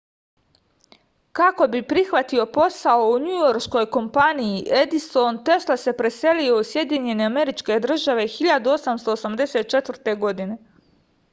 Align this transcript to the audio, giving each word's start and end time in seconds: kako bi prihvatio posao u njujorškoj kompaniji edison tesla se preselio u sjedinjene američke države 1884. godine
kako 1.39 1.65
bi 1.73 1.81
prihvatio 1.89 2.45
posao 2.55 3.03
u 3.09 3.19
njujorškoj 3.25 3.85
kompaniji 3.97 4.63
edison 4.77 5.37
tesla 5.49 5.75
se 5.83 5.93
preselio 5.99 6.57
u 6.61 6.63
sjedinjene 6.71 7.29
američke 7.33 7.77
države 7.85 8.25
1884. 8.39 10.17
godine 10.25 10.57